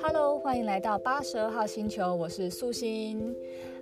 [0.00, 3.36] Hello，欢迎来到八十二号星球，我是素心。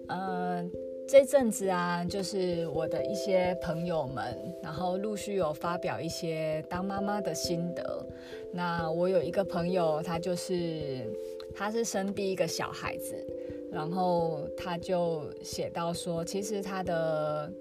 [0.09, 0.69] 呃，
[1.07, 4.25] 这阵子啊，就是我的一些朋友们，
[4.63, 8.07] 然后陆续有发表一些当妈妈的心得。
[8.53, 11.07] 那我有一个朋友，他就是
[11.55, 13.15] 他是生第一个小孩子，
[13.71, 17.53] 然后他就写到说，其实他的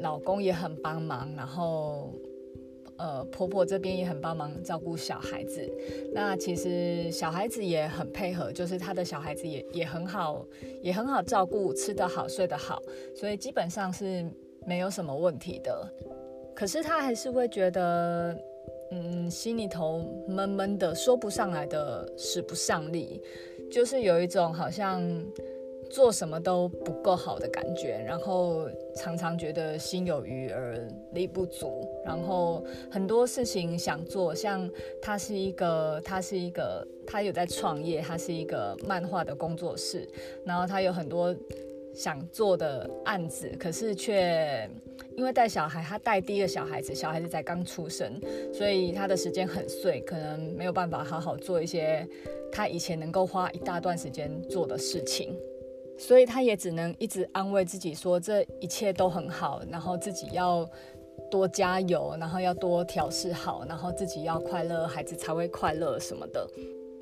[0.00, 2.09] 老公也很帮忙，然后。
[3.00, 5.66] 呃，婆婆这边也很帮忙照顾小孩子，
[6.12, 10.44] 那其实小孩子也很配合，就是他的小孩子也也很好，
[10.82, 12.82] 也很好照顾，吃得好，睡得好，
[13.16, 14.30] 所以基本上是
[14.66, 15.90] 没有什么问题的。
[16.54, 18.38] 可是他还是会觉得，
[18.90, 23.18] 嗯，心里头闷闷的，说不上来的，使不上力，
[23.72, 25.00] 就是有一种好像。
[25.90, 30.78] 做什么都不够好的感觉，然后常常觉得心有余而
[31.12, 34.70] 力不足，然后很多事情想做，像
[35.02, 40.08] 他是一个，他是一个，他有在创业，他是一个漫画的工作室，
[40.44, 41.34] 然后他有很多
[41.92, 44.70] 想做的案子，可是却
[45.16, 48.20] 因为带小孩，他带第一个小孩子，小孩子才刚出生，
[48.52, 52.08] 所以他的时间很碎，可能没有办法好好做一些
[52.52, 55.36] 他以前能够花一大段时间做的事情。
[56.00, 60.66] 所以他也只能一直安慰自己说，这一切都很好，然后自己要
[61.30, 66.48] 多加油，然后要多调试好，然后自己要快乐，孩子才会快乐什么的。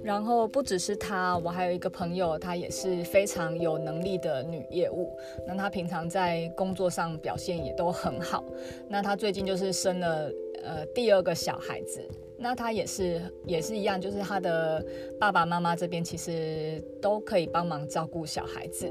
[0.03, 5.17] 然后不只是他，我还有一个朋友，她也是非常有能力的女业务。
[5.47, 8.45] 那她平常在工作上表现也都很好。
[8.89, 10.31] 那她最近就是生了
[10.65, 12.01] 呃第二个小孩子。
[12.39, 14.85] 那他也是也是一样，就是他的
[15.19, 18.89] 爸爸妈妈这边其实都可以帮忙照顾小孩子，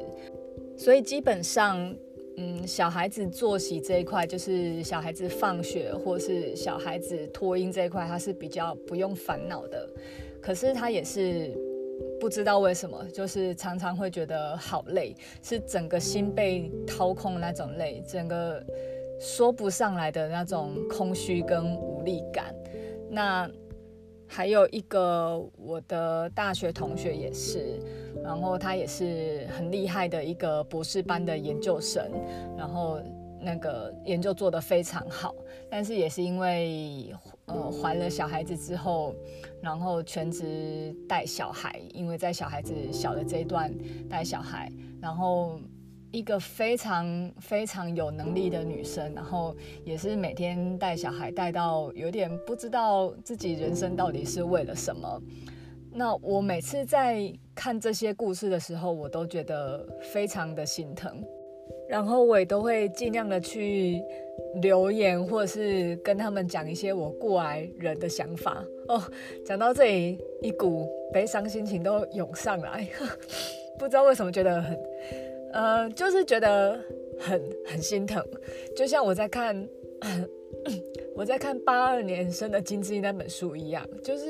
[0.77, 1.95] 所以基本上，
[2.35, 9.89] 嗯，小孩子作息这一块，就是小孩子放学或是小孩子托婴这一块，他是比较不用烦恼的。
[10.41, 11.51] 可是他也是
[12.19, 18.63] 不知道为什么，就是常常会觉得好累，是整个心被掏空那种累，整个
[19.19, 22.53] 说不上来的那种空虚跟无力感。
[23.17, 23.49] 那
[24.27, 27.79] 还有一个我的大学同学也是，
[28.23, 32.11] 然后他也是很厉害的一个博士班的研究生，
[32.55, 32.99] 然后
[33.41, 35.33] 那个研究做得非常好，
[35.67, 37.11] 但是也是因为
[37.47, 39.15] 呃怀了小孩子之后，
[39.63, 43.73] 然后全职带小孩，因为在小孩子小的这一段
[44.07, 45.59] 带小孩，然后。
[46.11, 55.21] 一个非常非常有能力的女生，然后也是每天带小孩带到有点不知道自己人生到底是为了什么。
[55.91, 61.23] 那我每次在看这些故事的时候，我都觉得非常的心疼，
[61.89, 64.01] 然后我也都会尽量的去
[64.61, 68.63] 留言，或者是跟他们讲一些我过来人的想法。
[68.87, 69.01] 哦，
[69.45, 72.87] 讲到这里，一股悲伤心情都涌上来，
[73.77, 74.79] 不知道为什么觉得很。
[75.53, 76.79] 呃，就是觉得
[77.19, 78.23] 很很心疼，
[78.75, 79.67] 就像我在看
[81.15, 84.25] 我在看八二年生的金智英那本书一样，就是，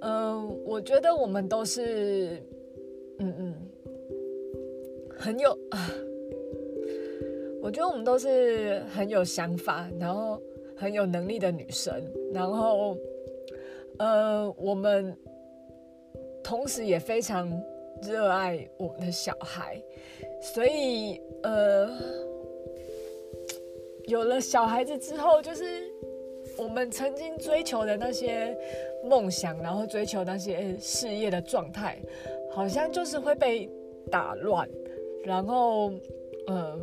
[0.00, 2.42] 嗯、我觉得我们都是，
[3.18, 3.54] 嗯嗯，
[5.16, 5.90] 很有啊，
[7.62, 10.42] 我觉得我们都是很有想法，然后
[10.76, 11.94] 很有能力的女生，
[12.32, 12.96] 然后，
[13.98, 15.16] 呃，我们
[16.42, 17.48] 同时也非常。
[18.02, 19.78] 热爱我们的小孩，
[20.40, 21.88] 所以呃，
[24.06, 25.64] 有了小孩子之后，就是
[26.56, 28.56] 我们曾经追求的那些
[29.04, 31.98] 梦想，然后追求那些事业的状态，
[32.50, 33.68] 好像就是会被
[34.10, 34.68] 打乱，
[35.24, 35.92] 然后
[36.46, 36.78] 呃，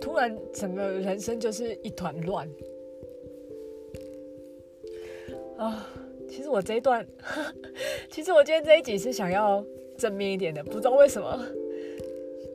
[0.00, 2.48] 突然整个人生就是一团乱
[5.56, 5.86] 啊。
[6.28, 7.04] 其实我这一段，
[8.08, 9.64] 其实我今天这一集是想要
[9.98, 11.44] 正面一点的，不知道为什么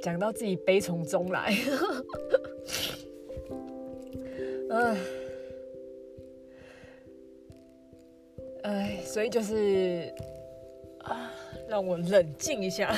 [0.05, 1.49] 讲到自己悲从中来，
[4.69, 4.97] 唉，
[8.61, 10.13] 唉，所以就是
[10.99, 11.33] 啊，
[11.67, 12.95] 让我冷静一下，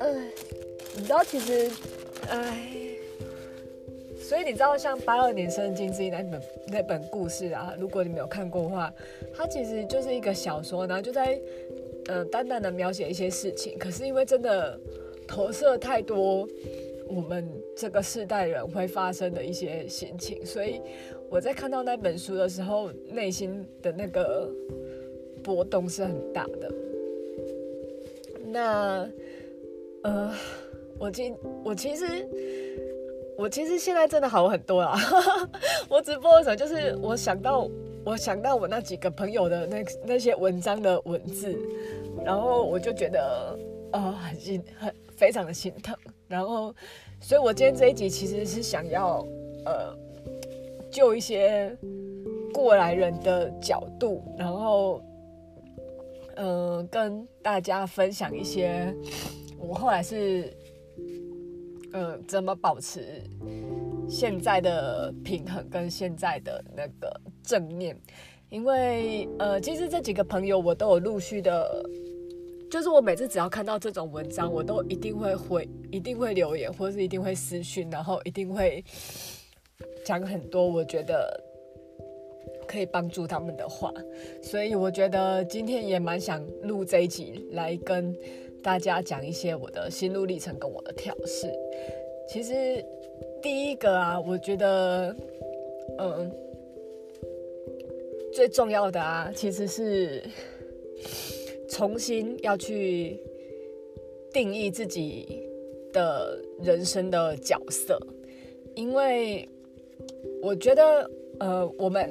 [0.00, 0.12] 唉，
[0.94, 1.70] 你知道其实，
[2.28, 2.76] 唉。
[4.20, 8.94] 所以你知道，像八二年生金智英那本那本故事啊，如果你没有看过的话，
[9.34, 11.36] 它其实就是一个小说，然后就在
[12.10, 13.78] 呃淡淡的描写一些事情。
[13.78, 14.78] 可是因为真的
[15.26, 16.46] 投射太多
[17.08, 20.80] 我们这个世代人会发生的一些心情，所以
[21.28, 24.50] 我在看到那本书的时候，内心的那个
[25.42, 26.74] 波动是很大的。
[28.46, 29.08] 那
[30.02, 30.34] 呃，
[30.98, 31.34] 我今
[31.64, 32.04] 我其实。
[33.38, 34.94] 我其实现在真的好很多啦。
[35.88, 37.66] 我直播的时候，就是我想到
[38.04, 41.58] 我想到我那几个朋友的那那些文章的文字，
[42.24, 43.58] 然后我就觉得
[43.92, 45.96] 呃很心很非常的心疼。
[46.26, 46.74] 然后，
[47.20, 49.26] 所以我今天这一集其实是想要
[49.64, 49.96] 呃
[50.90, 51.76] 就一些
[52.52, 55.02] 过来人的角度，然后
[56.36, 58.94] 呃跟大家分享一些
[59.58, 60.52] 我后来是。
[61.92, 63.20] 呃，怎么保持
[64.08, 67.20] 现在的平衡跟现在的那个
[67.50, 67.96] 正念？
[68.48, 71.84] 因为呃，其实这几个朋友我都有陆续的，
[72.70, 78.84] 就是我每次只要看到这种文章，我都一定会回，一定会留言，或是一定会私讯，然后一定会
[80.04, 81.42] 讲很多我觉得
[82.68, 83.92] 可以帮助他们的话。
[84.42, 88.14] 所以我觉得今天也蛮想录这一集来跟。
[88.62, 91.50] 大家讲一些我的心路历程跟我的调试。
[92.28, 92.52] 其实
[93.40, 95.16] 第一个啊，我觉得，
[95.98, 96.30] 嗯，
[98.32, 100.22] 最重要的啊，其实是
[101.68, 103.18] 重新要去
[104.32, 105.42] 定义自己
[105.92, 107.98] 的人生的角色，
[108.74, 109.48] 因为
[110.42, 112.10] 我觉得，呃，我们。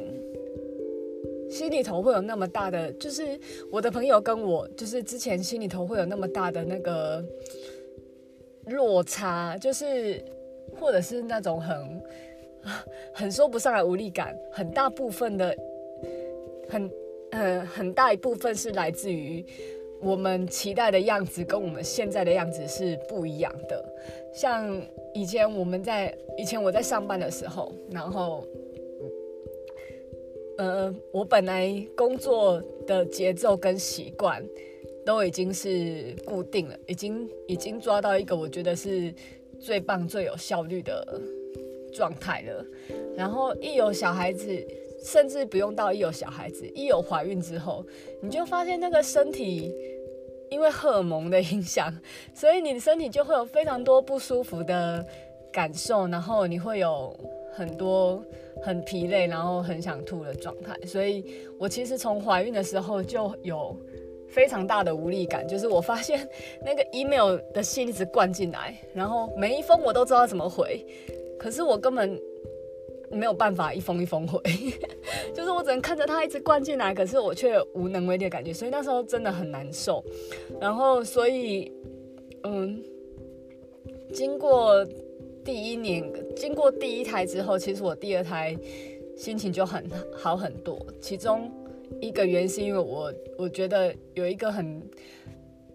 [1.50, 3.24] 心里头会有那么大的，就是
[3.71, 7.25] 我的朋友跟我，就是之前心里头会有那么大的那个
[8.68, 10.24] 落差，就是
[10.80, 12.01] 或者是那种很
[13.16, 15.57] 很说不上来无力感，很大部分的
[16.69, 16.92] 很
[17.31, 19.44] 呃很大一部分是来自于
[20.01, 23.83] 我们期待的样子跟我们现在的样子是不一样的。
[24.33, 24.81] 像
[25.13, 28.45] 以前我们在以前我在上班的时候，然后。
[30.57, 34.45] 呃，我本来工作的节奏跟习惯
[35.06, 39.13] 都已经是固定了，已经已经抓到一个我觉得是
[39.57, 41.21] 最棒、最有效率的
[41.94, 42.66] 状态了。
[43.16, 44.54] 然后一有小孩子，
[45.04, 47.86] 甚至不用到一有小孩子，一有怀孕之后，
[48.22, 49.74] 你就发现那个身体
[50.50, 51.94] 因为荷尔蒙的影响，
[52.34, 55.06] 所以你的身体就会有非常多不舒服的
[55.51, 57.16] 感受，然后你会有
[57.54, 58.24] 很多。
[58.62, 61.24] 很疲累，然后很想吐的状态，所以
[61.57, 63.74] 我其实从怀孕的时候就有
[64.28, 66.28] 非常大的无力感，就是我发现
[66.66, 70.86] 那个 email 的信一直灌进来，然后每一封我都知道怎么回，
[71.38, 72.19] 可是我根本
[73.12, 74.42] 没有办法一封一封回，
[75.34, 80.04] 就是我只能看着他一直灌进来，可是我却无能为力的感觉，所以那时候真的很难受。
[80.60, 81.72] 然后，所以，
[82.44, 82.84] 嗯，
[84.14, 84.86] 经过。
[85.42, 86.04] 第一年
[86.36, 88.56] 经过第一胎之后，其实我第二胎
[89.18, 89.84] 心情就很
[90.14, 90.86] 好很多。
[91.02, 91.50] 其中
[92.02, 94.82] 一个原因是因为我我觉得有一个很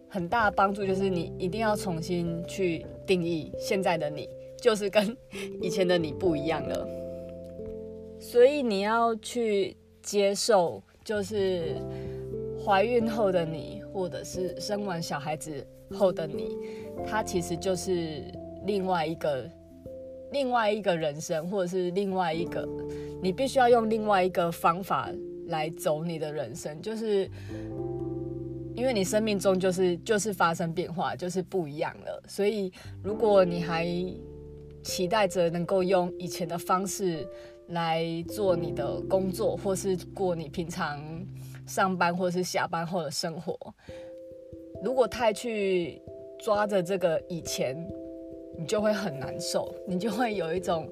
[0.06, 4.28] 很大的帮助，就是你一定要重新去定义现在的你，
[4.60, 5.16] 就是跟
[5.60, 6.86] 以前的你不一样了。
[8.34, 11.76] 所以你要去接受，就是
[12.66, 16.58] 怀孕后的你，或者是生完小孩子后的你，
[17.06, 18.24] 它其实就是。
[18.66, 19.46] 另外一个，
[20.32, 22.66] 另外一个人生，或者是另外一个，
[23.22, 25.12] 你必须要用另外一个方法
[25.48, 27.30] 来走你的人生，就是
[28.74, 32.22] 因为你生命中就是就是发生变化，就是不一样了。
[32.26, 32.72] 所以，
[33.02, 33.86] 如果你还
[34.82, 37.28] 期待着能够用以前的方式
[37.68, 41.00] 来做你的工作，或是过你平常
[41.66, 43.56] 上班或是下班后的生活，
[44.82, 46.00] 如果太去
[46.40, 47.76] 抓着这个以前。
[48.56, 50.88] 你就会很难受，你就会有一种，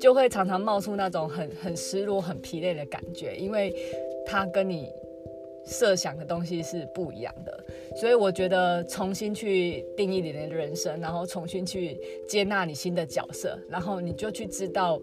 [0.00, 3.70] 就会常常冒出那种很很失落、很疲累的感觉，因为
[4.24, 4.88] 它跟你
[5.66, 7.64] 设想的东西是不一样的。
[7.96, 14.98] 所以我觉得重新去定义你的人生，然后重新去接纳你新的角色，然后你就去知道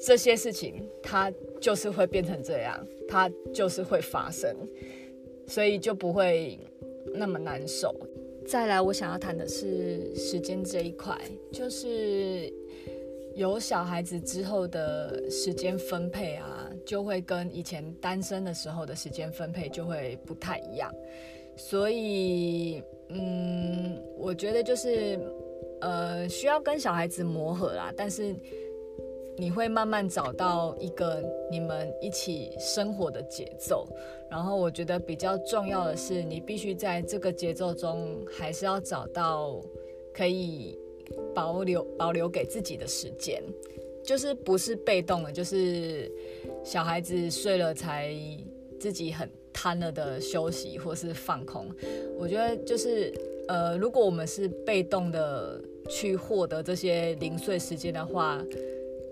[0.00, 4.54] 这些事情，它就是会变成这样，它就是会发生，
[5.46, 6.58] 所以就不会
[7.14, 7.94] 那么难受。
[8.46, 11.18] 再来，我想要谈的是时间这一块，
[11.52, 12.52] 就是
[13.34, 20.94] 有小孩子之后的时间分配啊，就会跟以前单身的时候的时间分配就会不太一样。
[21.56, 25.18] 所以，嗯，我觉得就是，
[25.80, 28.34] 呃，需要跟小孩子磨合啦，但是。
[29.38, 33.86] 你会慢慢找到一个你们一起生活的节奏，
[34.28, 39.60] 然后我觉得比较重要的是，你必须在这个节奏中，还是要找到
[40.12, 40.76] 可以
[41.34, 43.40] 保留保留给自己的时间，
[44.04, 46.10] 就是不是被动的，就是
[46.64, 48.12] 小孩子睡了才
[48.80, 51.66] 自己很贪了的休息或是放空。
[52.18, 53.14] 我觉得就是
[53.46, 58.44] 呃，如果我们是被动的去获得这些零碎时间的话，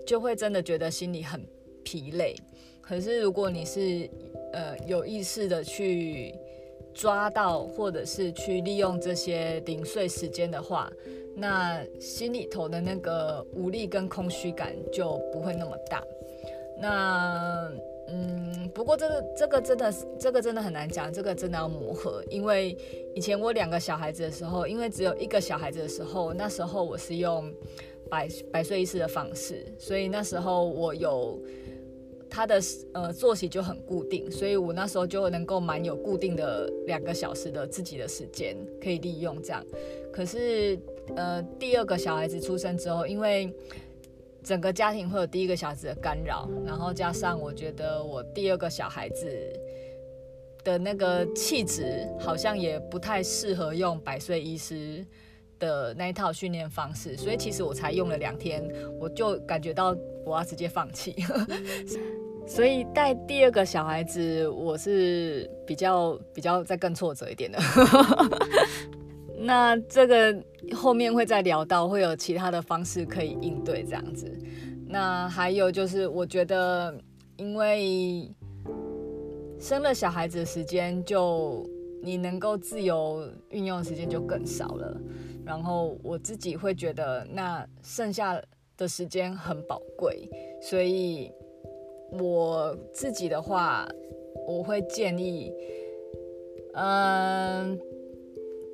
[0.07, 1.45] 就会真的觉得心里很
[1.83, 2.33] 疲累。
[2.81, 4.09] 可是如果你是
[4.53, 6.33] 呃有意识的去
[6.93, 10.89] 抓到，或者是去利用这些零碎时间的话，
[11.35, 16.01] 那心里头的那个无力跟空虚感就不会那么大。
[16.79, 17.69] 那
[18.09, 22.23] 嗯，不过这个这个真的是这个真的很难讲，这个真的要磨合。
[22.29, 22.75] 因为
[23.13, 27.51] 以前我两个小孩子的时候，因为只有一个小孩子的时候，那时候我是用
[28.07, 31.39] 百百岁医师的方式，所以那时候我有
[32.29, 32.59] 他的
[32.93, 39.65] 呃作息就很固定，所以我那时候就能够蛮有固定的两个小时的自己的时间可以利用这样。
[40.11, 40.77] 可是
[41.15, 43.53] 呃第二个小孩子出生之后，因为
[44.43, 49.27] 整个家庭会有第一个小孩子的干扰，然后加上我觉得我第二个小孩子
[50.63, 55.05] 的那个气质好像也不太适合用百岁医师
[55.59, 58.67] 的那一套训练方式，所以其实我才用了两天，
[58.99, 59.95] 我就感觉到
[60.25, 61.15] 我要直接放弃。
[62.47, 67.59] 所以带第二个小孩子，我是比较比较再更挫折一点的。
[69.39, 70.35] 那这个
[70.73, 74.31] 后面会再聊到，会有其他的方式可以应对这样子。
[74.87, 76.97] 那还有就是，我觉得
[77.35, 78.31] 因为
[79.59, 81.69] 生了小孩子的时间，就
[82.01, 84.97] 你能够自由运用的时间就更少了。
[85.47, 88.39] 然后我自己会觉得，那剩下
[88.77, 90.29] 的时间很宝贵，
[90.61, 91.31] 所以
[92.11, 93.87] 我自己的话，
[94.45, 95.51] 我会建议，
[96.73, 97.79] 嗯。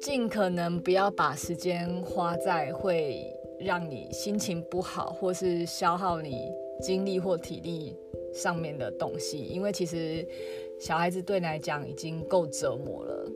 [0.01, 3.25] 尽可能不要把时间花在会
[3.57, 6.51] 让你心情不好，或是消耗你
[6.81, 7.95] 精力或体力
[8.33, 10.27] 上面的东西，因为其实
[10.77, 13.31] 小孩子对你来讲已经够折磨了。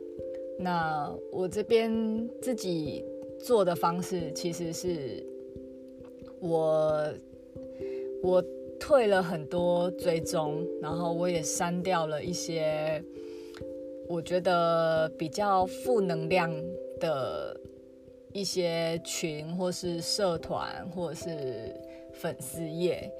[0.58, 1.90] 那我这边
[2.42, 3.02] 自己
[3.40, 5.24] 做的方式，其实是
[6.40, 7.08] 我
[8.22, 8.44] 我
[8.78, 13.02] 退了很多追踪，然后我也删掉了一些。
[14.10, 16.50] 我觉得比较负能量
[16.98, 17.54] 的
[18.32, 21.78] 一些群，或是社团，或者是
[22.14, 23.12] 粉丝页，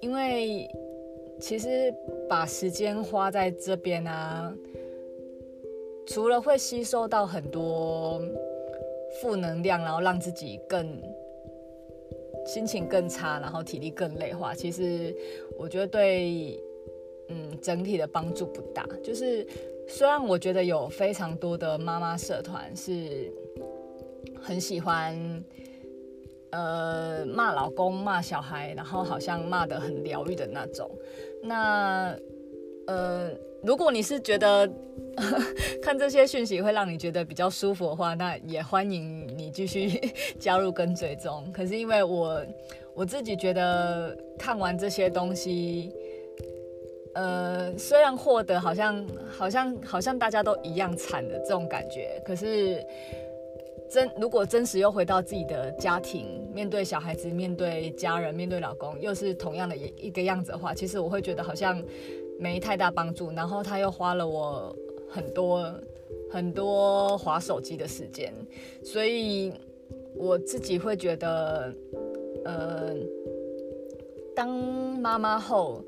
[0.00, 0.70] 因为
[1.40, 1.92] 其实
[2.28, 4.54] 把时间花在这边啊，
[6.06, 8.22] 除了会吸收到很多
[9.20, 11.02] 负能量，然后让自己更
[12.46, 15.14] 心情更差，然后体力更累化，其实
[15.58, 16.62] 我觉得对
[17.28, 19.46] 嗯整体的帮助不大，就是。
[19.88, 23.32] 虽然我觉得有非常多的妈妈社团是
[24.42, 25.16] 很喜欢，
[26.50, 30.90] 呃，骂老公、骂小孩，然后好像骂得很疗愈的那种。
[31.40, 32.18] 那，
[32.88, 33.30] 呃，
[33.62, 34.70] 如果你是觉得
[35.82, 39.88] 看这些讯息会让你觉得比较舒服的话，那也欢迎你继续
[40.38, 41.50] 加入跟追踪。
[41.52, 42.44] 可是因为我
[42.94, 45.92] 我自己觉得看完这些东西。
[47.18, 52.84] 呃，虽然获得好像好像好像大家都一样惨的这种感觉，可是
[53.90, 61.82] 真如果真实又回到自己的家庭，面对小孩子、面对家人、面对老公，又是同样的一一个样子的话，其实我会觉得好像
[62.38, 63.30] 没太大帮助。
[63.32, 64.74] 然后他又花了我
[65.08, 65.72] 很多
[66.30, 68.32] 很多划手机的时间，
[68.82, 69.52] 所以
[70.14, 71.74] 我自己会觉得，
[72.44, 72.94] 呃，
[74.34, 75.84] 当妈妈后。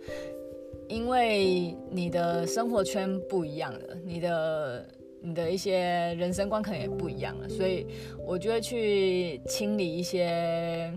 [0.91, 4.87] 因为你的生活圈不一样了，你的
[5.21, 5.77] 你的一些
[6.19, 7.87] 人生观可能也不一样了，所以
[8.27, 10.91] 我就会去清理一些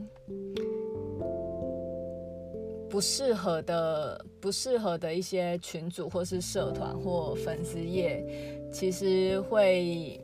[2.91, 8.23] 不适合的、不适合的一些群组或是社团或粉丝页，
[8.71, 10.19] 其实会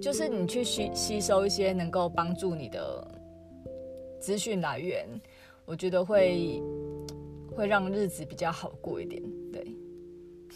[0.00, 3.06] 就是你去吸吸收一些能够帮助你的
[4.18, 5.06] 资讯来源，
[5.64, 6.60] 我觉得会。
[7.56, 9.66] 会让日子比较好过一点，对。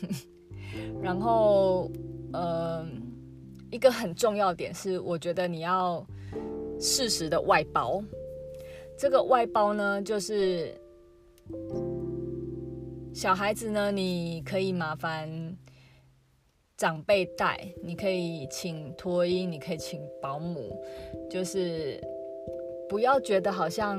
[1.03, 1.91] 然后，
[2.31, 2.87] 呃，
[3.71, 6.07] 一个很重要点是，我觉得你要
[6.79, 8.05] 适时的外包。
[8.99, 10.75] 这个外包呢，就是
[13.13, 15.57] 小孩子呢，你可以麻烦
[16.77, 20.81] 长辈带，你可以请托婴，你可以请保姆，
[21.31, 22.01] 就是
[22.89, 23.99] 不要觉得好像。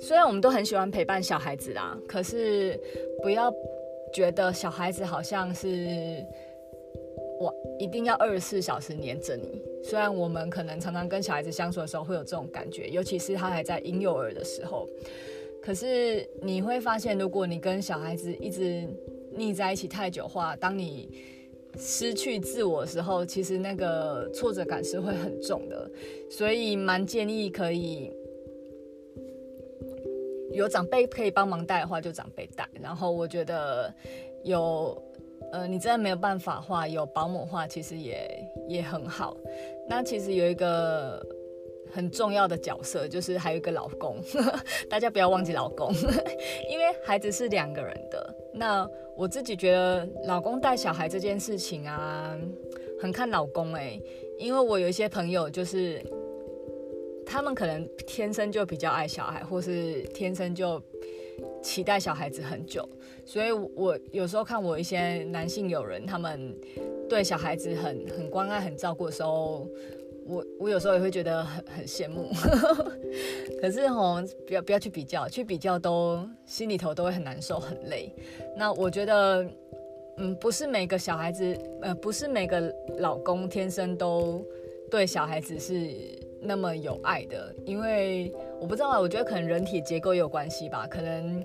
[0.00, 2.78] 虽然我们都很喜欢陪伴小孩子啦，可是
[3.22, 3.50] 不要
[4.12, 6.22] 觉得小孩子好像是
[7.40, 9.62] 我一定要二十四小时黏着你。
[9.82, 14.86] 虽然我们可能常常跟小孩子相处的时候会有这种感觉，尤其是他还在婴幼儿的时候，
[15.64, 18.86] 可是你会发现，如果你跟小孩子一直
[19.34, 21.08] 腻在一起太久的话，当你
[21.78, 25.90] 失去自我的时候，其实那个挫折感是会很重的，
[26.30, 28.12] 所以蛮建议可以
[30.52, 32.68] 有长辈可以帮忙带的话，就长辈带。
[32.82, 33.90] 然后我觉得
[34.42, 35.02] 有
[35.50, 38.28] 呃，你真的没有办法话，有保姆话，其实也
[38.68, 39.34] 也很好。
[39.88, 41.26] 那其实有一个
[41.94, 44.16] 很重要的角色，就是还有一个老公，
[44.90, 45.92] 大家不要忘记老公，
[46.68, 48.34] 因为孩子是两个人的。
[48.52, 52.36] 那我自己觉得，老公带小孩这件事情啊，
[53.00, 54.00] 很看老公哎、
[54.38, 56.02] 因为我有一些朋友，就是
[57.24, 60.82] 他们可能天生就比较爱小孩，或是天生就
[61.62, 62.88] 期待小孩子很久，
[63.24, 66.52] 所以我有时候看我一些男性友人，他们
[67.08, 69.68] 对小孩子很很关爱、很照顾的时候。
[70.26, 72.30] 我我有时候也会觉得很很羡慕，
[73.60, 78.10] 可是吼，不要不要去比较，去比较都心里头都会很难受很累。
[78.56, 79.46] 那我觉得，
[80.16, 84.42] 嗯，不是每个小孩子，呃，不是每个老公天生都
[84.90, 85.90] 对小孩子是
[86.40, 90.86] 那么有爱的，因为我不知道啊，我觉得可能人体结构也有关系吧。
[90.86, 91.44] 可能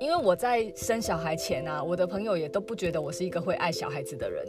[0.00, 4.46] 因为我在生小孩前啊，我的朋友也都不觉得我是一个会爱小孩子的人，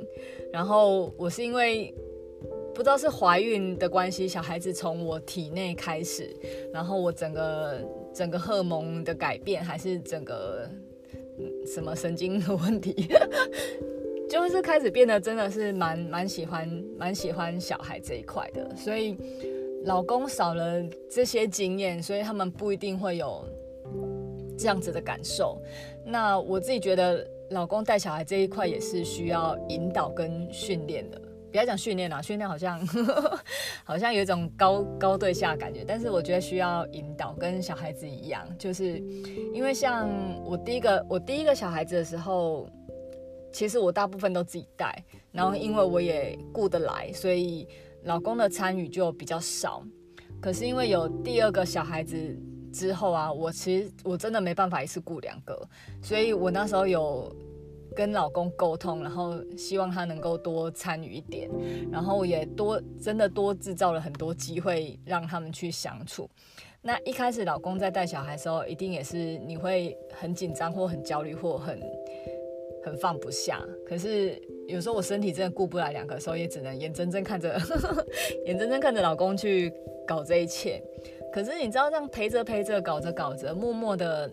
[0.54, 1.92] 然后我是因为。
[2.76, 6.36] 不知道是怀孕的关系，小孩子从我体内开始，
[6.74, 7.82] 然后我整个
[8.14, 10.70] 整个荷尔蒙的改变，还是整个
[11.66, 13.08] 什么神经的问题，
[14.30, 18.76] 就是开始变得真的是蛮蛮喜欢蛮喜欢小孩这一块的。
[18.76, 19.18] 所以
[19.86, 23.48] 老公少了这些经验，所以他们不一定会有
[24.58, 25.58] 这样子的感受。
[26.04, 31.22] 那我自己觉得，老公带小孩这一块也是需要引导跟训练的。
[31.56, 32.86] 不要讲训练啦，训练好像
[33.86, 39.00] 好像有一种高高对下感觉，但是我觉得需要引导，跟小孩子一样，就是
[39.54, 40.10] 因为像
[40.44, 42.70] 我第一个我第一个小孩子的时候，
[43.54, 47.66] 其实我大部分都自己带，然后因为我也顾得来，所以
[48.04, 49.82] 老公的参与就比较少。
[50.42, 52.38] 可是因为有第二个小孩子
[52.74, 55.58] 之后啊，我其实我真的没办法一次顾两个，
[56.02, 57.34] 所以我那时候有。
[57.96, 61.50] 跟老公沟通，然后希望他能够多参与一点，
[61.92, 66.30] 然后也多真的多制造了很多机会让他们去相处。
[66.82, 71.82] 那一开始老公在带小孩的时候，一定也是你会很紧张或很焦虑或很
[72.84, 73.60] 很放不下。
[73.88, 77.60] 可是有时候我身体真的顾不来两个时候，也只能眼睁睁看着
[78.46, 79.74] 眼睁睁看着老公去
[80.06, 80.84] 搞这一切。
[81.34, 84.30] 可是你知道，这样陪着陪着，搞着搞着，默默的。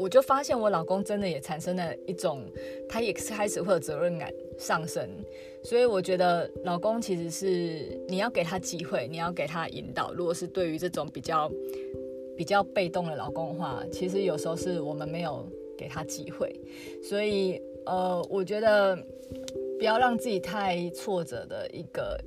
[0.00, 2.42] 我就发现我老公真的也产生了一种，
[2.88, 5.06] 他也开始会有责任感上升，
[5.62, 10.10] 所以我觉得老公其实是你要给他机会，你要给他引导。
[10.14, 11.52] 如果是对于这种比较
[12.34, 16.58] 比较被动的老公的话，其实有时候是我们没有给他机会。
[17.02, 18.96] 所以呃，我觉得
[19.78, 22.18] 不要让自己太挫折的一个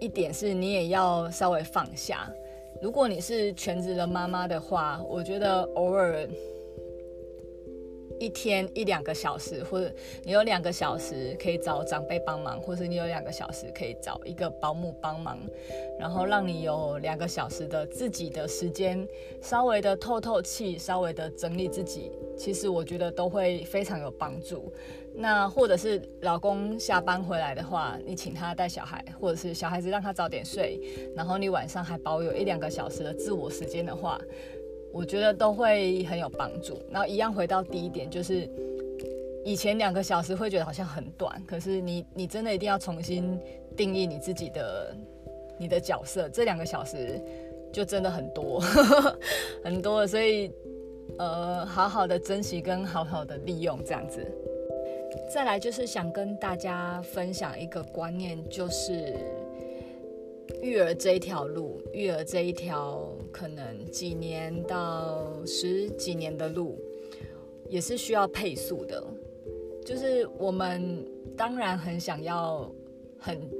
[0.00, 2.30] 一点是，你也要稍微放下。
[2.82, 6.28] 如果你是全职的妈妈的话，我觉得偶尔
[8.20, 15.38] 一天一两个小时，或者你有两个小时可以找长辈帮忙，或者你有两个小时可以找一个保姆帮忙，
[15.98, 19.06] 然后让你有两个小时的自己的时间，
[19.42, 24.72] 稍微的透透气，稍微的整理自己，其实我觉得都会非常有帮助。
[25.16, 30.80] 那或者是老公下班回来的话，你请他带小孩，或者是小孩子让他早点睡，
[31.14, 34.20] 然后你晚上还保有一两个小时的自我时间的话，
[34.92, 36.76] 我觉得都会很有帮助。
[36.90, 38.50] 然后一样回到第一点，就是
[39.44, 43.38] 以前两个小时会觉得好像很短，可是你你真的一定要重新
[43.76, 44.96] 定义你自己的
[45.58, 47.20] 你的角色，这两个小时
[47.72, 48.60] 就真的很多
[49.62, 50.50] 很多，所以
[51.18, 54.26] 呃，好好的珍惜跟好好的利用这样子。
[55.32, 59.14] 再来就是想跟大家分享一个观念，就是
[60.62, 66.78] 育儿这一条路，育儿这一条可能几年到十几年的路，
[67.68, 69.02] 也是需要配速的。
[69.84, 71.04] 就是我们
[71.36, 72.70] 当然很想要
[73.18, 73.50] 很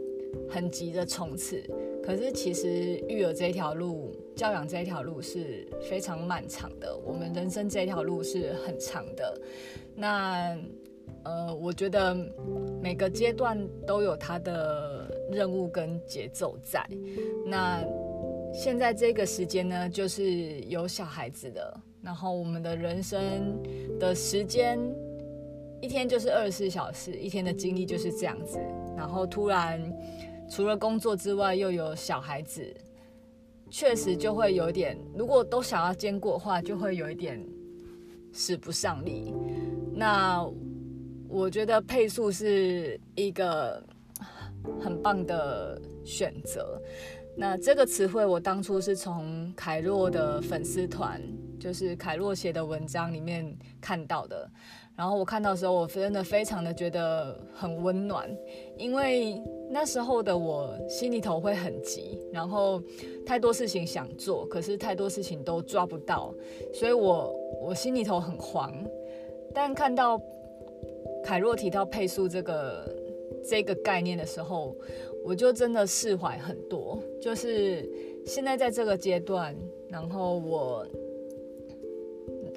[0.49, 1.61] 很急的冲刺，
[2.05, 6.97] 可是其实育儿这条路，教养这条路是非常漫长的。
[7.05, 9.41] 我们人生这条路是很长的，
[9.97, 10.57] 那。
[11.25, 12.15] 呃，我觉得
[12.83, 16.87] 每个阶段都有它的任务跟节奏在。
[17.47, 17.83] 那
[18.53, 23.59] 现在这个时间呢，就是有小孩子的，然后我们的人生
[23.99, 24.79] 的时间
[25.81, 28.59] 一天就是二十四小时，一天的精力就是这样子。
[28.95, 29.81] 然后突然
[30.51, 32.63] 除了工作之外，又有小孩子，
[33.71, 37.43] 确实就会有点，如果都想要兼顾的话，就会有一点
[38.31, 39.33] 使不上力。
[39.95, 40.47] 那。
[41.29, 43.83] 我觉得配速是一个
[44.81, 46.81] 很棒的选择。
[47.37, 51.21] 那这个词汇我当初是从凯洛的粉丝团，
[51.59, 54.49] 就是凯洛写的文章里面看到的。
[54.97, 58.31] 然后我看到时候，我真的非常的觉得很温暖，
[58.79, 62.81] 因为那时候的我心里头会很急，然后
[63.27, 66.33] 太多事情想做，可是太多事情都抓不到，
[66.73, 68.73] 所以我我心里头很慌。
[69.53, 70.17] 但看到
[71.25, 72.97] 凯若提到配速这个
[73.49, 74.77] 这个概念的时候，
[75.25, 77.03] 我就真的释怀很多。
[77.21, 77.89] 就是
[78.27, 79.57] 现在在这个阶段，
[79.89, 80.87] 然后我。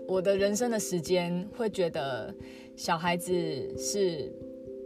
[0.09, 2.33] 我的人生的时间会觉得
[2.77, 3.33] 小孩子
[3.77, 4.31] 是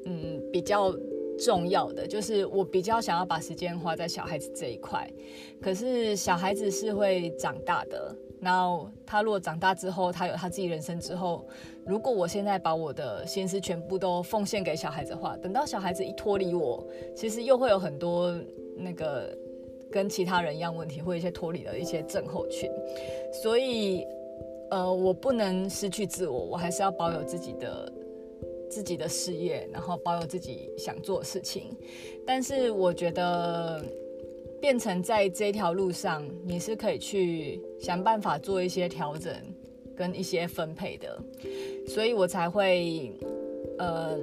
[0.05, 0.91] 嗯比较
[1.37, 5.07] 重要的，就是我比较想要把时间花在小孩子这一块。
[5.61, 11.47] 可是小孩子是会长大的，然后他如果长大之后，他有他自己人生之后，
[11.85, 16.83] 如果我现在把我的心思全部都奉献给小孩子的话，等到小孩子一脱离我，
[17.15, 18.35] 其实又会有很多
[18.75, 19.33] 那个
[19.91, 22.69] 跟其他人一样问题，或一些脱离的一些症候群，
[23.31, 24.05] 所以。
[24.73, 27.91] 呃，我不能失去自我，我还是要保有自己的
[28.69, 31.75] 自己的事业，然后保有自己想做的事情。
[32.25, 33.83] 但是我觉得，
[34.61, 39.33] 变成在这条路上，你是可以去想办法做一些调整
[39.97, 41.19] 跟一些分配的，
[41.87, 43.11] 所以我才会，
[43.79, 44.17] 呃，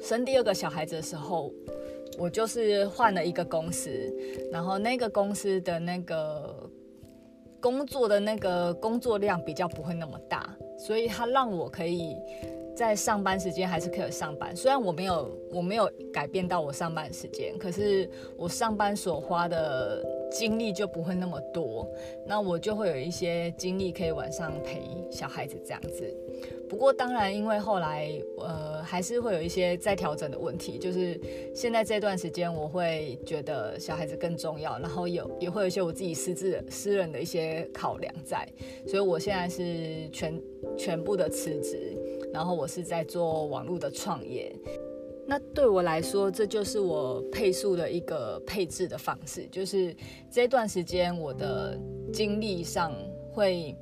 [0.00, 1.52] 生第二个小孩子的时候，
[2.18, 3.90] 我就是换了一个公司，
[4.50, 6.70] 然后那个公司的那个。
[7.60, 12.14] 工作的那个工作量比较不会那么大，所以他让我可以
[12.74, 14.54] 在上班时间还是可以上班。
[14.54, 21.88] 虽然我没有我没有改变到我上班时间，可是我上班所花的精力就不会那么多，
[22.26, 26.16] 那我就会有一些精力可以晚上陪小孩子这样子。
[26.68, 31.20] 不过当然，因为后来呃还是会有一些再调整的问题，就是
[31.54, 38.48] 现在这段时间我会觉得小孩子更重要，然后有也会有一些我自己私自私人的一些考量在，
[38.88, 40.40] 所以我现在是全
[40.76, 41.94] 全部的辞职，
[42.34, 44.52] 然后我是在做网络的创业。
[45.26, 49.96] 那对我来说，这就是我配速的一个配置的方式，就是
[50.30, 51.78] 这段时间我的
[52.12, 52.92] 精力上
[53.32, 53.74] 会，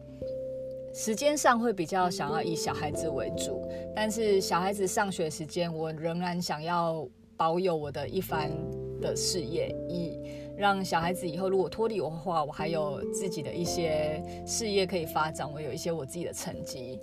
[0.94, 7.04] 时间上会比较想要以小孩子为主，但是小孩子上学时间，我仍然想要
[7.36, 8.52] 保有我的一番
[9.00, 10.20] 的事业，以
[10.56, 17.00] 让小孩子以后如果脱离我的话，我还有自己的一些事业可以发展，我有一些我自己的成绩。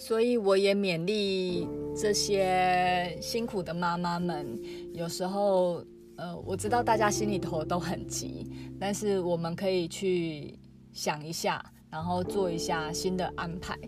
[0.00, 4.58] 所以我也勉励这些辛苦的妈妈们，
[4.94, 5.84] 有时候，
[6.16, 10.58] 呃，我知道大家心里头都很急，但是我们可以去
[10.90, 13.78] 想一下，然后做一下新的安排。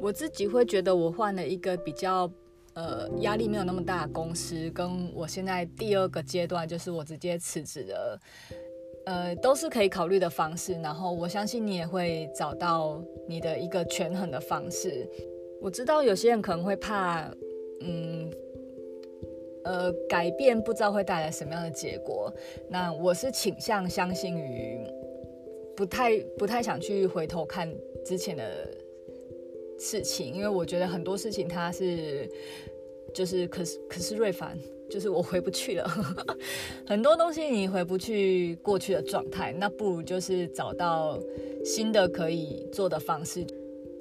[0.00, 2.28] 我自己会觉得，我换了一个比较，
[2.74, 8.20] 呃，压力没有那么大的公司，跟我现在第二个阶段，就是我直接辞职的，
[9.06, 10.72] 呃，都是可以考虑的方式。
[10.82, 15.08] 然后我相信你也会找到你的一个权衡的方式。
[15.60, 17.30] 我知道有些人可能会怕，
[17.80, 18.30] 嗯，
[19.64, 22.32] 呃，改变不知道会带来什么样的结果。
[22.68, 24.78] 那我是倾向相信于，
[25.74, 27.72] 不太不太想去回头看
[28.04, 28.44] 之前的
[29.78, 32.30] 事情，因为我觉得很多事情它是，
[33.12, 34.56] 就是可是可是瑞凡，
[34.88, 35.88] 就是我回不去了。
[36.86, 41.18] 很多东西你回不去过去的状态，那不如就是找到
[41.64, 43.44] 新的可以做的方式。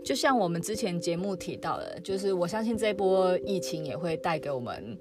[0.06, 4.96] 就像我们之前节目提到的，就是我相信这波疫情也会带给我们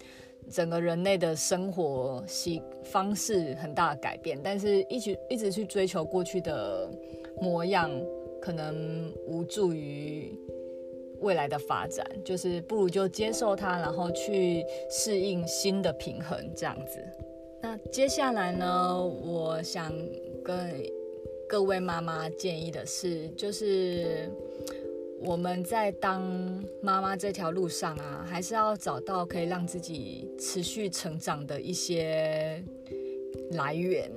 [0.50, 6.88] 整个人类的生活习方式很大的改变，但是一直一直去追求过去的
[7.38, 7.90] 模样，
[8.40, 10.34] 可能无助于
[11.20, 12.06] 未来的发展。
[12.24, 16.98] 就是不如就接受它，然后去适应新的平衡，这样子。
[17.60, 19.92] 那接下来呢，我想
[20.42, 20.82] 跟
[21.46, 24.30] 各位妈妈建议的是，就是。
[25.20, 26.22] 我们在当
[26.82, 32.62] 妈妈这条路上啊，还是要找到可以让自己持续成长的一些
[33.52, 34.10] 来源。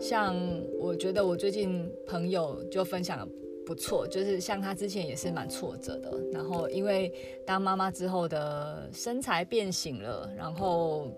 [0.00, 0.36] 像
[0.78, 3.28] 我觉得我最近朋友就分享的
[3.66, 7.12] 不错，就是像他之前也是蛮挫折的，然后因为
[7.46, 11.08] 当妈妈之后的身材变形了，然后。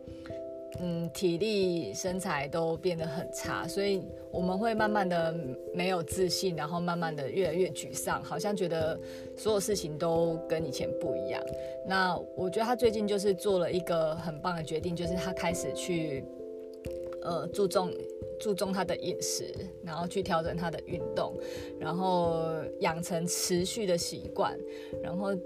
[0.80, 5.34] 嗯，体力、身材都变得很差，所以我们会慢慢的
[5.74, 8.98] 没有自信，然后慢慢的越来越沮丧，好像觉得
[9.36, 11.40] 所有事情都跟以前不一样。
[11.86, 16.24] 那我觉得他最近就是做了一个很棒的决定，就是他开始去
[17.22, 17.92] 呃注重
[18.40, 19.54] 注重他的饮食，
[19.84, 21.34] 然后去调整他的运动，
[21.78, 22.42] 然后
[22.80, 24.58] 养成持续的习惯，
[25.02, 25.36] 然后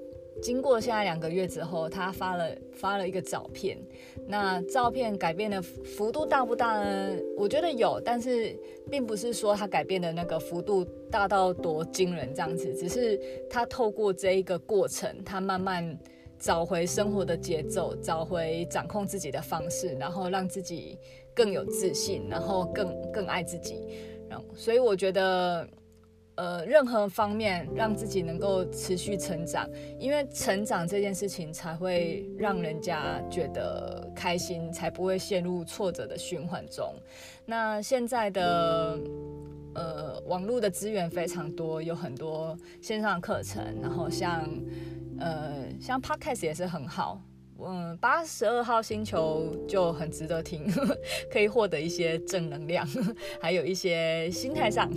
[0.43, 3.79] 经过现在两个月之后，他发了发了一个照片。
[4.27, 7.17] 那照片改变的幅度大不大呢？
[7.37, 8.57] 我觉得有，但是
[8.91, 13.19] 并不是说他改变的那个幅度大到多惊人这样子，只是
[13.49, 15.99] 他透过这一个过程，他慢慢
[16.39, 20.99] 找回生活的节奏，找回掌控自己的方式，然后让自己
[21.35, 23.87] 更有自信，然后更更爱自己。
[24.29, 25.67] 然后，所以我觉得。
[26.37, 29.69] 呃，任何方面让自己能够持续成长，
[29.99, 36.95] 因为成长这件事情才会让人家觉得开心，才不会陷入挫折的循环中。
[37.47, 38.99] 那现在的
[39.75, 44.47] 呃网络的资源非常多，有很多线上课程，然后像
[45.19, 47.21] 呃像 Podcast 也是很好。
[47.59, 50.67] 嗯，八十二号星球就很值得听，
[51.33, 52.87] 可以获得一些正能量，
[53.41, 54.91] 还有一些心态上，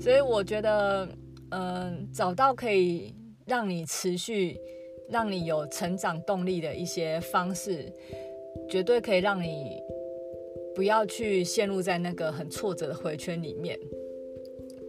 [0.00, 1.06] 所以我觉得，
[1.50, 4.58] 嗯，找到可以让你持续、
[5.10, 7.92] 让你有成长动力的一些方式，
[8.68, 9.78] 绝对可以让你
[10.74, 13.78] 不要去陷入在那个很挫折的回圈里面。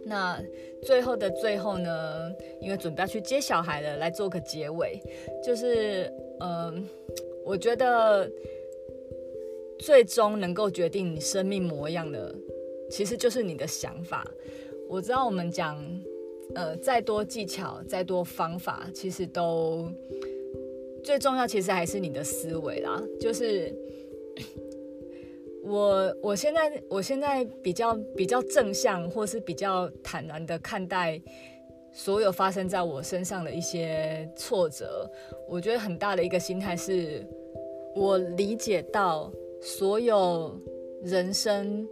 [0.06, 0.42] 那
[0.82, 4.98] 最后的最后呢，因为准备要去接小孩了，来做个结尾，
[5.44, 6.10] 就是。
[6.40, 6.88] 嗯，
[7.48, 8.30] 我觉得
[9.78, 12.34] 最终能够决定你生命模样的，
[12.90, 14.22] 其实就是你的想法。
[14.86, 15.82] 我知道我们讲，
[16.54, 19.90] 呃，再多技巧，再多方法，其实都
[21.02, 23.02] 最重要，其实还是你的思维啦。
[23.18, 23.74] 就是
[25.64, 31.18] 我，我现在，我现在比较比较正向，或是比较坦然的看待。
[31.90, 35.10] 所有发生在我身上的一些挫折，
[35.48, 37.26] 我觉得很大的一个心态是，
[37.94, 40.58] 我理解到所有
[41.02, 41.86] 人生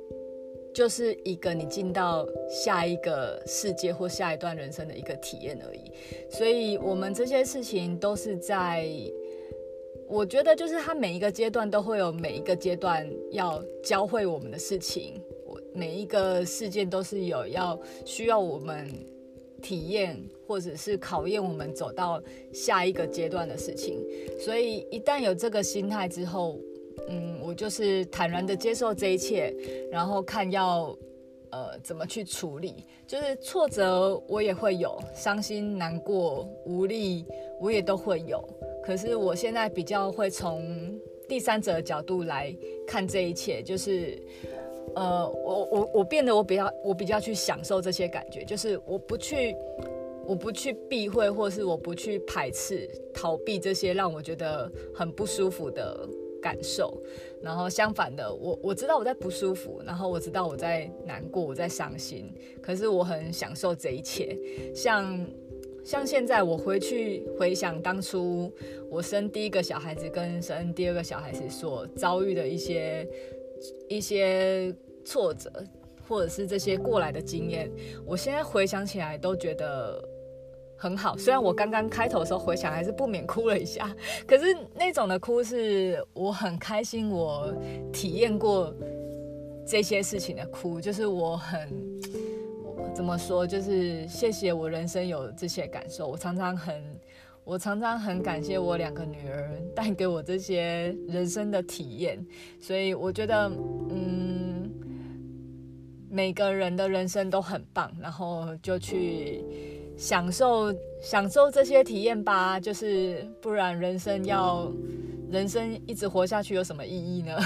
[0.73, 5.91] 就是一个你进到下一个世界或下一段人生的一个体验而已。
[6.31, 8.89] 所以，我们这些事情都是在，
[10.09, 18.89] 我觉得就是它每一个阶段都会有每一个阶段要教会我们的事情，我每一个事件都是有要需要我们。
[19.63, 24.01] 体验或者是考验我们走到下一个阶段的事情，
[24.39, 26.59] 所以一旦有这个心态之后，
[27.09, 29.55] 嗯，我就是坦然的接受这一切，
[29.91, 30.97] 然后看要
[31.51, 32.85] 呃怎么去处理。
[33.07, 37.25] 就是挫折我也会有，伤心、难过、无力
[37.61, 38.43] 我也都会有。
[38.85, 42.57] 可是我现在比较会从第三者的角度来
[42.87, 44.17] 看这一切，就是。
[44.95, 49.55] 呃，我我我变得我比较我比较去享受这些感觉，就是我不去
[50.27, 56.09] 我不去避讳，或是我不去排斥逃避这些让我觉得很不舒服的
[56.43, 57.01] 感受。
[57.43, 64.37] 然后相反的，我我知道我在不舒服，然后我知道我在难过，我在伤心，可是我很享受这一切。
[64.75, 65.27] 像
[65.85, 68.53] 像现在我回去回想当初
[68.91, 73.09] 我生第一个小孩子跟生第二个小孩子所遭遇的一些
[73.89, 74.75] 一些。
[75.09, 75.49] 挫折，
[76.09, 77.71] 或者是这些过来的经验，
[78.05, 80.03] 我现在回想起来都觉得
[80.77, 81.17] 很好。
[81.17, 83.95] 虽然我刚刚开头的时候回想还是不免哭了一下，
[84.27, 87.53] 可是那种的哭是我很开心，我
[87.93, 88.73] 体验过
[89.67, 91.69] 这些事情的哭，就是我很
[92.95, 96.07] 怎么说，就是谢谢我人生有这些感受。
[96.07, 96.83] 我常常很，
[97.45, 102.25] 我常常很感谢我两个女儿带给我这些人生的体验，
[102.61, 103.51] 所以我觉得，
[103.91, 104.71] 嗯。
[106.09, 109.45] 每个人的人生都很棒，然后就去
[109.97, 112.61] 享受享受这些体验吧。
[112.61, 114.73] 就是不然，人生要
[115.31, 117.37] 人生一直活下去有什么意义呢？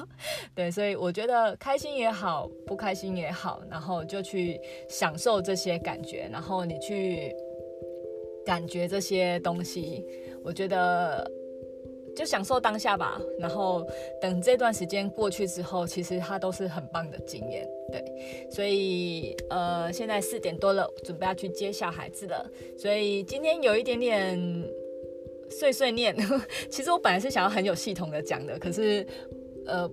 [0.54, 7.34] 对，所以我觉得开心也好，不开心也好，然后就去享受这些感觉，然后你去
[8.44, 10.04] 感觉这些东西，
[10.44, 11.30] 我觉得。
[12.18, 13.86] 就享受当下吧，然后
[14.20, 18.04] 等这段时间过去之后，其实它都是很棒的经验，对。
[18.50, 24.36] 所以呃，现在四点多了，准备要去接小孩子了，所以今天有一点点
[25.48, 26.16] 碎碎念。
[26.68, 29.06] 其实我本来是想要很有系统的讲的，可是
[29.66, 29.88] 呃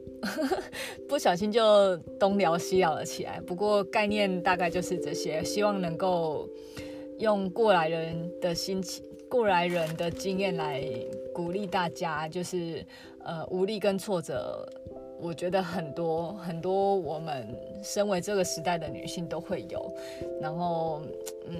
[1.07, 3.39] 不小心就东聊西聊了起来。
[3.45, 6.49] 不过概念大概就是这些，希望能够
[7.19, 9.05] 用过来人的心情。
[9.27, 10.81] 过来人的经验来
[11.35, 12.81] 鼓励大家，就是
[13.25, 14.65] 呃无力跟挫折，
[15.19, 17.45] 我觉得很多很多我们
[17.83, 19.93] 身为这个时代的女性都会有，
[20.39, 21.01] 然后
[21.47, 21.57] 嗯，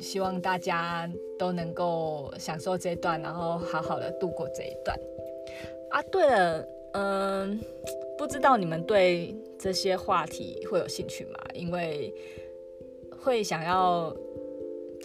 [0.00, 1.06] 希望大家
[1.38, 4.98] 都能够享受这一段，然后好好的度过这一段。
[5.90, 7.60] 啊，对了，嗯、
[8.16, 11.38] 不知道你们对这些话题会有兴趣吗？
[11.52, 12.10] 因为
[13.22, 14.16] 会想要。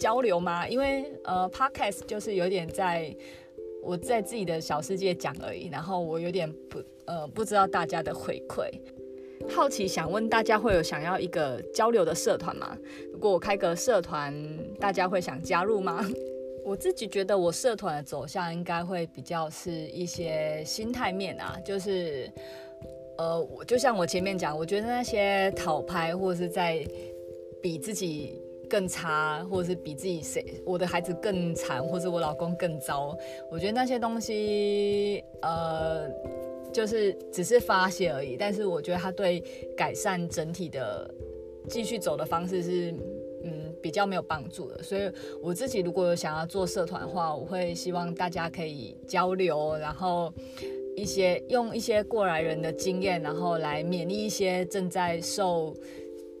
[0.00, 0.68] 交流吗？
[0.68, 3.12] 因为呃，Podcast 就是有点在
[3.88, 8.68] 我在自己的小世界讲而已，然后我有点不呃不知道大家的回馈。
[9.48, 12.76] 好奇想问大家会有想要一个交流的社团吗？
[13.10, 14.34] 如果我开个社团，
[14.78, 16.06] 大家会想加入吗？
[16.66, 22.30] 我自己觉得我社团的走向应该会比较是一些心态面啊，就是
[23.16, 26.86] 呃，我就像我前面讲，我觉得那些讨拍或者是在
[27.62, 28.38] 比自己
[28.68, 33.16] 更差，或者是比自己谁我的孩子更惨，或者我老公更糟，
[33.50, 36.08] 我觉得那些东西呃。
[36.70, 39.42] 就是只是发泄而已，但是我觉得他对
[39.74, 41.10] 改善整体的
[41.66, 42.94] 继续走的方式是，
[43.42, 44.82] 嗯，比较没有帮助的。
[44.82, 45.10] 所以
[45.42, 50.30] 我自己如果有想要做社团的话，我会希望大家可以交流，然后
[50.94, 55.74] 一些用一些过来人的经验，然后来勉励一些正在受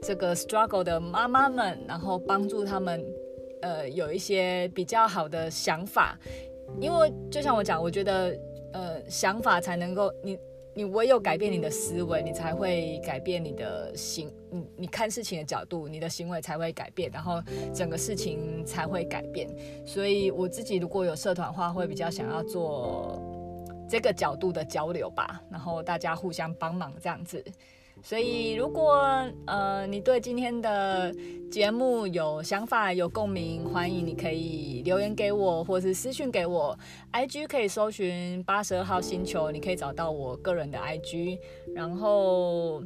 [0.02, 3.04] 这个 struggle 的妈妈们，然后帮助他们，
[3.62, 6.18] 呃，有一些比较好的想法。
[6.80, 8.38] 因为就像我讲，我觉得。
[8.70, 10.38] 呃，想法才能够你，
[10.74, 19.48] 你唯有改变你的思维，你才会改变你的行，你你看事情的角度，你的行为才会改变，然后整个事情才会改变。
[19.86, 23.18] 所以我自己如果有社团话，会比较想要做
[23.88, 27.42] 这个角度的交流吧，然后大家互相帮忙这样子。
[28.02, 31.12] 所以，如果呃你对今天的
[31.50, 36.78] 节目有想法、有共鸣，欢迎你可以留言给我，或是私讯给我。
[37.12, 41.38] IG 可以搜寻八十二号星球，你可以找到我个人的 IG。
[41.74, 42.82] 然后，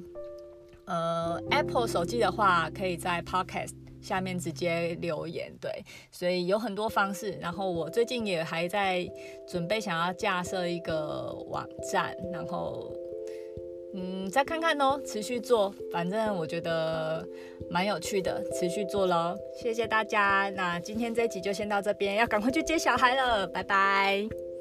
[0.87, 5.53] 呃，Apple 手机的话，可以在 Podcast 下面直接留言。
[5.61, 5.71] 对，
[6.11, 7.33] 所以有很多方式。
[7.41, 9.09] 然后我最近也还在
[9.47, 12.93] 准备想要架设一个网站，然后。
[13.95, 17.27] 嗯，再看看哦，持续做，反正我觉得
[17.69, 19.37] 蛮有趣的，持续做喽。
[19.55, 24.52] 谢谢大家，那今天这一集就先到这边，要赶快去接小孩了，拜拜。